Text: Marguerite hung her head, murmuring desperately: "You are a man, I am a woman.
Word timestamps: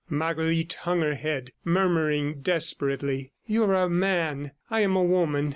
Marguerite 0.09 0.73
hung 0.81 1.01
her 1.01 1.13
head, 1.13 1.51
murmuring 1.63 2.41
desperately: 2.41 3.33
"You 3.45 3.65
are 3.65 3.75
a 3.83 3.87
man, 3.87 4.49
I 4.67 4.79
am 4.79 4.95
a 4.95 5.03
woman. 5.03 5.49